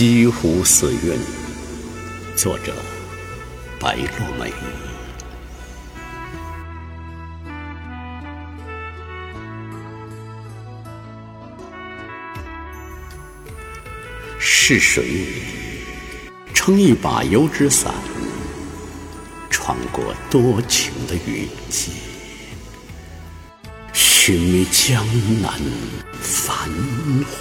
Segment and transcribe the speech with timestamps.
[0.00, 1.18] 西湖四韵，
[2.36, 2.72] 作者
[3.80, 4.52] 白落梅。
[14.38, 15.26] 是谁
[16.54, 17.92] 撑一把油纸伞，
[19.50, 21.90] 穿过多情的雨季，
[23.92, 25.04] 寻觅江
[25.42, 25.60] 南
[26.22, 26.70] 繁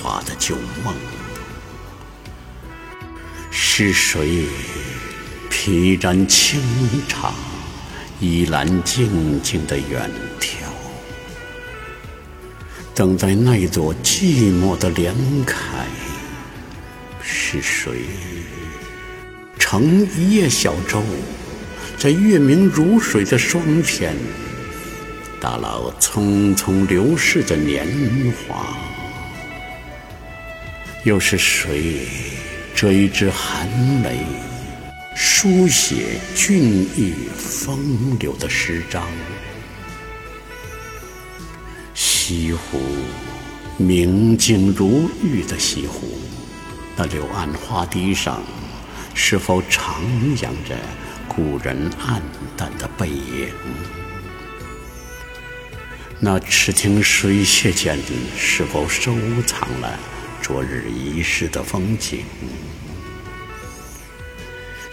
[0.02, 0.96] 华的旧梦？
[3.60, 4.46] 是谁
[5.50, 6.62] 披沾清
[7.08, 7.34] 茶，
[8.20, 10.48] 倚栏静静的远眺，
[12.94, 15.58] 等待那座寂寞的莲开？
[17.20, 17.94] 是谁
[19.58, 21.04] 乘一叶小舟，
[21.98, 24.16] 在月明如水的霜天，
[25.42, 27.88] 打捞匆匆流逝的年
[28.48, 28.78] 华？
[31.03, 32.06] 又是谁？
[32.78, 33.67] 折一支寒
[34.03, 34.23] 梅，
[35.16, 39.03] 书写俊逸风流的诗章。
[41.95, 42.80] 西湖，
[43.78, 46.19] 明净如玉的西湖，
[46.95, 48.44] 那柳暗花堤上，
[49.16, 50.03] 是否徜
[50.38, 50.78] 徉着
[51.28, 52.22] 古人黯
[52.56, 53.50] 淡的背影？
[56.19, 57.97] 那池亭水榭间，
[58.38, 59.16] 是否收
[59.47, 60.00] 藏了？
[60.48, 62.23] 昨日遗失的风景，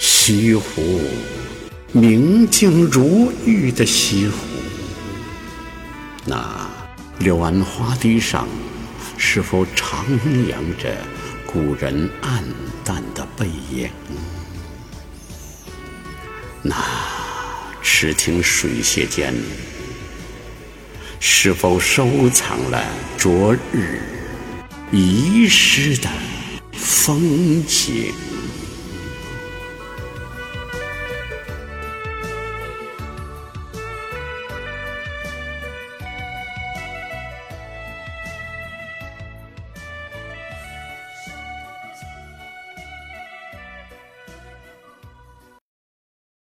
[0.01, 1.01] 西湖，
[1.93, 4.37] 明净如玉的西湖，
[6.25, 6.69] 那
[7.21, 8.49] 柳暗花堤上，
[9.17, 10.97] 是否徜徉着
[11.47, 12.43] 古人黯
[12.85, 13.89] 淡的背影？
[16.63, 16.75] 那
[17.81, 19.33] 池亭水榭间，
[21.21, 22.85] 是否收藏了
[23.17, 24.14] 昨日？
[24.93, 26.09] 遗失的
[26.73, 28.34] 风景。